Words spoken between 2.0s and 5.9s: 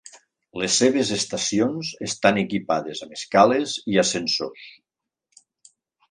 estan equipades amb escales i ascensors.